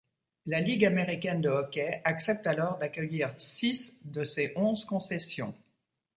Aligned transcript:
La 0.47 0.61
Ligue 0.61 0.83
américaine 0.85 1.41
de 1.41 1.49
hockey 1.49 2.01
accepte 2.05 2.47
alors 2.47 2.79
d'accueillir 2.79 3.35
six 3.39 3.99
de 4.07 4.23
ces 4.23 4.51
onze 4.55 4.83
concessions. 4.83 5.53